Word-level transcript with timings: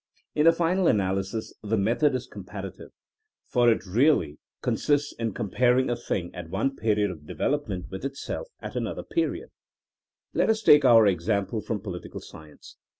In 0.33 0.45
the 0.45 0.51
final 0.51 0.87
analysis 0.87 1.53
the 1.61 1.77
method 1.77 2.15
is* 2.15 2.25
comparative, 2.25 2.89
for 3.45 3.69
it 3.71 3.85
really 3.85 4.39
con 4.63 4.73
24 4.73 4.73
THINKINa 4.73 4.73
AS 4.73 4.89
A 4.89 4.91
8CIEN0E 4.91 4.95
eists 4.95 5.19
in 5.19 5.33
comparing 5.35 5.89
a 5.91 5.95
thing 5.95 6.33
at 6.33 6.49
one 6.49 6.75
period 6.75 7.11
of 7.11 7.27
de 7.27 7.35
velopment 7.35 7.87
with 7.91 8.03
itself 8.03 8.47
at 8.61 8.75
another 8.75 9.03
period. 9.03 9.49
Let 10.33 10.49
ns 10.49 10.63
take 10.63 10.81
onr 10.81 11.07
example 11.07 11.61
from 11.61 11.81
political 11.81 12.19
sci 12.19 12.49
ence. 12.49 12.77